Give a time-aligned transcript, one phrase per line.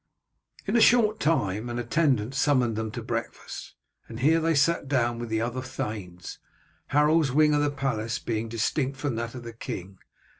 [0.65, 3.75] In a short time an attendant summoned them to breakfast,
[4.07, 6.39] and here they sat down with the other thanes,
[6.87, 9.99] Harold's wing of the palace being distinct from that of the king.